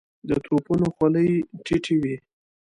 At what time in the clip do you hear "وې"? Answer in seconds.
2.01-2.15